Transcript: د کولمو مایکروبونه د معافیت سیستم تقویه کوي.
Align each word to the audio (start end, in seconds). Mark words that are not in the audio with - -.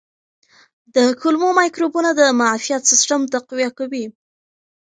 د 0.95 0.97
کولمو 1.21 1.49
مایکروبونه 1.59 2.09
د 2.19 2.21
معافیت 2.39 2.81
سیستم 2.91 3.21
تقویه 3.33 3.69
کوي. 3.77 4.05